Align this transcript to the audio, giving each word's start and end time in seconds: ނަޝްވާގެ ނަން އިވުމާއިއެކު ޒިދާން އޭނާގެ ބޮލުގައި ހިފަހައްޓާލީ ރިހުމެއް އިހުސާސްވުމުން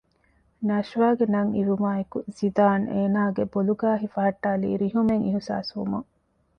ނަޝްވާގެ 0.67 1.25
ނަން 1.35 1.51
އިވުމާއިއެކު 1.57 2.17
ޒިދާން 2.37 2.85
އޭނާގެ 2.93 3.43
ބޮލުގައި 3.53 3.99
ހިފަހައްޓާލީ 4.03 4.69
ރިހުމެއް 4.81 5.25
އިހުސާސްވުމުން 5.25 6.07